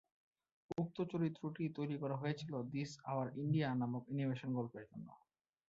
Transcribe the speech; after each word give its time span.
উক্ত 0.77 0.97
চরিত্রটি 1.11 1.63
তৈরি 1.77 1.95
করা 2.01 2.15
হয়েছিল 2.17 2.53
"দিস 2.71 2.91
আওয়ার 3.05 3.27
ইন্ডিয়া" 3.37 3.67
নামক 3.81 4.03
অ্যানিমেশন 4.07 4.49
গল্পের 4.53 4.85
জন্য। 4.91 5.07